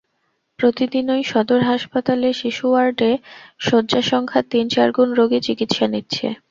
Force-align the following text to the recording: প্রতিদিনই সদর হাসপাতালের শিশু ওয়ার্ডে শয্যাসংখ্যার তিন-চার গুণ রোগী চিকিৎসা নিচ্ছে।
প্রতিদিনই 0.59 1.23
সদর 1.23 1.61
হাসপাতালের 1.63 2.35
শিশু 2.41 2.65
ওয়ার্ডে 2.69 3.11
শয্যাসংখ্যার 3.59 4.45
তিন-চার 4.51 4.89
গুণ 4.91 5.09
রোগী 5.13 5.39
চিকিৎসা 5.47 5.85
নিচ্ছে। 5.87 6.25